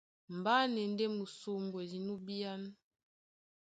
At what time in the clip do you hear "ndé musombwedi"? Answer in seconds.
0.93-1.99